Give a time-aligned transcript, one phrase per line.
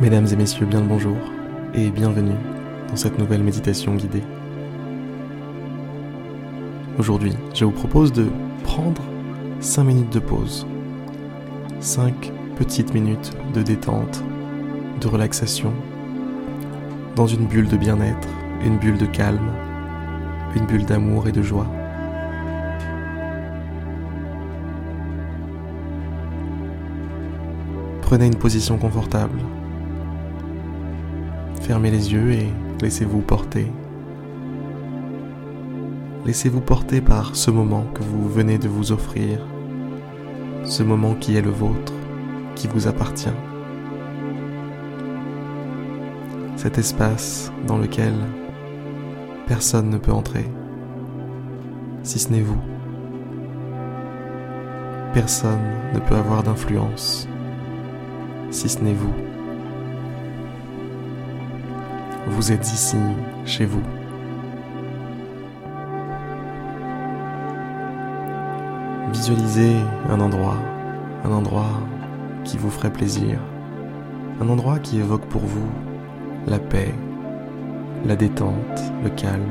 [0.00, 1.18] Mesdames et messieurs, bien le bonjour
[1.74, 2.38] et bienvenue
[2.88, 4.22] dans cette nouvelle méditation guidée.
[6.98, 8.30] Aujourd'hui, je vous propose de
[8.64, 9.02] prendre
[9.60, 10.66] 5 minutes de pause.
[11.80, 14.24] 5 petites minutes de détente,
[15.02, 15.70] de relaxation,
[17.14, 18.28] dans une bulle de bien-être,
[18.64, 19.52] une bulle de calme,
[20.56, 21.66] une bulle d'amour et de joie.
[28.00, 29.38] Prenez une position confortable.
[31.70, 32.48] Fermez les yeux et
[32.82, 33.70] laissez-vous porter.
[36.26, 39.38] Laissez-vous porter par ce moment que vous venez de vous offrir,
[40.64, 41.92] ce moment qui est le vôtre,
[42.56, 43.28] qui vous appartient.
[46.56, 48.14] Cet espace dans lequel
[49.46, 50.50] personne ne peut entrer,
[52.02, 52.60] si ce n'est vous.
[55.14, 55.62] Personne
[55.94, 57.28] ne peut avoir d'influence
[58.50, 59.29] si ce n'est vous.
[62.40, 62.96] Vous êtes ici,
[63.44, 63.82] chez vous.
[69.12, 69.76] Visualisez
[70.08, 70.56] un endroit,
[71.22, 71.82] un endroit
[72.44, 73.38] qui vous ferait plaisir,
[74.40, 75.68] un endroit qui évoque pour vous
[76.46, 76.94] la paix,
[78.06, 79.42] la détente, le calme.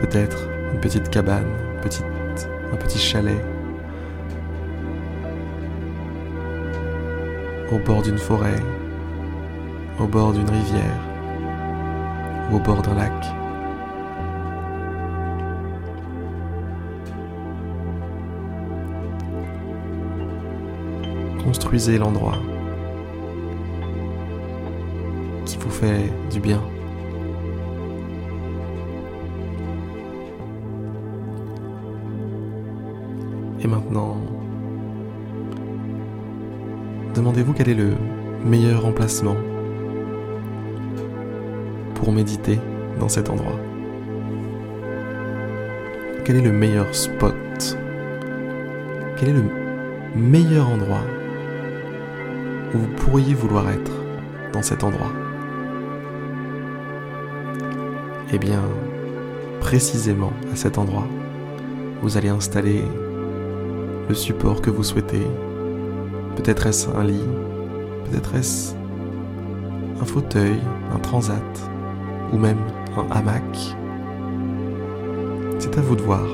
[0.00, 2.04] Peut-être une petite cabane, petite,
[2.72, 3.40] un petit chalet
[7.70, 8.60] au bord d'une forêt,
[10.00, 11.00] au bord d'une rivière
[12.50, 13.12] ou au bord d'un lac.
[21.44, 22.38] Construisez l'endroit
[25.44, 26.60] qui vous fait du bien.
[33.60, 34.18] Et maintenant,
[37.14, 37.94] demandez-vous quel est le
[38.44, 39.36] meilleur emplacement
[42.04, 42.60] pour méditer
[43.00, 43.58] dans cet endroit.
[46.22, 47.78] Quel est le meilleur spot?
[49.16, 49.44] Quel est le
[50.14, 51.00] meilleur endroit
[52.74, 53.92] où vous pourriez vouloir être
[54.52, 55.12] dans cet endroit?
[58.34, 58.60] Eh bien,
[59.60, 61.08] précisément à cet endroit,
[62.02, 62.82] vous allez installer
[64.10, 65.26] le support que vous souhaitez.
[66.36, 67.24] Peut-être est-ce un lit,
[68.04, 68.74] peut-être est-ce
[70.02, 70.58] un fauteuil,
[70.94, 71.70] un transat,
[72.34, 72.58] ou même
[72.98, 73.76] un hamac.
[75.58, 76.26] C'est à vous de voir.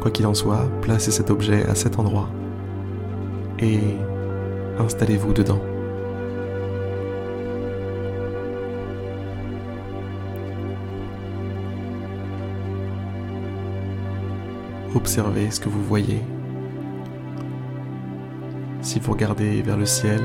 [0.00, 2.28] Quoi qu'il en soit, placez cet objet à cet endroit
[3.58, 3.80] et
[4.78, 5.60] installez-vous dedans.
[14.94, 16.22] Observez ce que vous voyez
[18.82, 20.20] si vous regardez vers le ciel,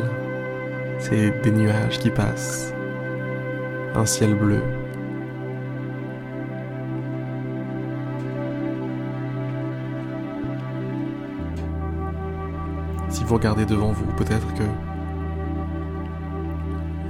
[0.98, 2.74] c'est des nuages qui passent,
[3.97, 4.61] un ciel bleu.
[13.09, 14.63] Si vous regardez devant vous, peut-être que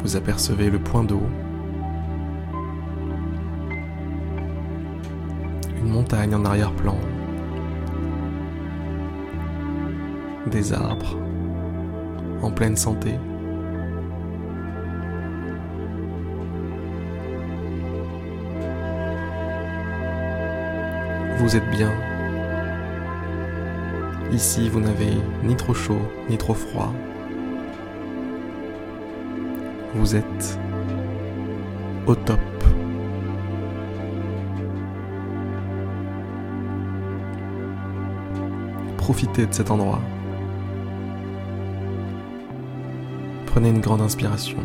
[0.01, 1.23] vous apercevez le point d'eau,
[5.81, 6.97] une montagne en arrière-plan,
[10.47, 11.17] des arbres,
[12.43, 13.15] en pleine santé.
[21.45, 21.93] Vous êtes bien.
[24.31, 25.13] Ici, vous n'avez
[25.43, 26.91] ni trop chaud, ni trop froid.
[29.93, 30.59] Vous êtes
[32.07, 32.39] au top.
[38.97, 40.01] Profitez de cet endroit.
[43.45, 44.57] Prenez une grande inspiration.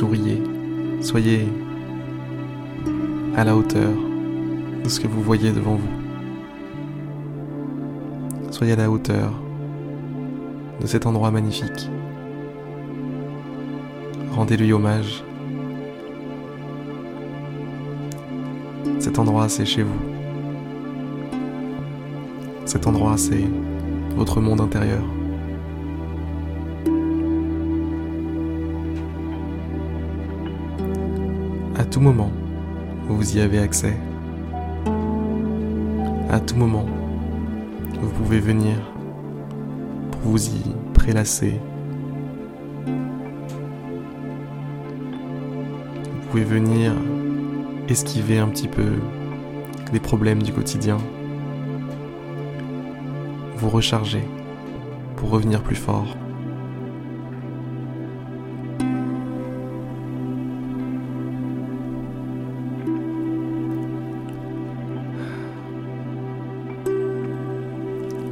[0.00, 0.42] Souriez,
[1.02, 1.46] soyez
[3.36, 3.90] à la hauteur
[4.82, 5.90] de ce que vous voyez devant vous.
[8.50, 9.30] Soyez à la hauteur
[10.80, 11.90] de cet endroit magnifique.
[14.32, 15.22] Rendez-lui hommage.
[19.00, 20.00] Cet endroit, c'est chez vous.
[22.64, 23.44] Cet endroit, c'est
[24.16, 25.02] votre monde intérieur.
[32.00, 32.30] Tout moment,
[33.08, 33.94] vous y avez accès.
[36.30, 36.86] À tout moment,
[38.00, 38.76] vous pouvez venir
[40.10, 40.62] pour vous y
[40.94, 41.60] prélasser.
[42.86, 42.92] Vous
[46.30, 46.94] pouvez venir
[47.90, 48.92] esquiver un petit peu
[49.92, 50.96] des problèmes du quotidien.
[53.58, 54.24] Vous recharger
[55.16, 56.16] pour revenir plus fort.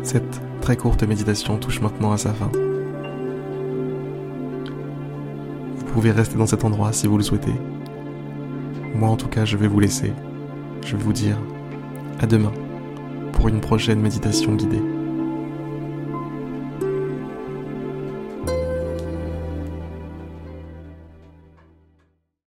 [0.08, 2.50] Cette très courte méditation touche maintenant à sa fin.
[5.76, 7.52] Vous pouvez rester dans cet endroit si vous le souhaitez.
[8.94, 10.14] Moi en tout cas, je vais vous laisser.
[10.86, 11.36] Je vais vous dire
[12.20, 12.54] à demain
[13.34, 14.80] pour une prochaine méditation guidée.